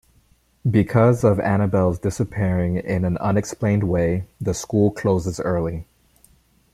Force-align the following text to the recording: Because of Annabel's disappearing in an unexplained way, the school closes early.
Because 0.67 1.23
of 1.23 1.39
Annabel's 1.39 1.99
disappearing 1.99 2.75
in 2.77 3.05
an 3.05 3.17
unexplained 3.19 3.83
way, 3.83 4.25
the 4.39 4.55
school 4.55 4.89
closes 4.89 5.39
early. 5.39 5.85